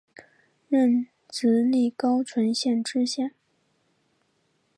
[0.67, 3.35] 任直隶高淳县知县。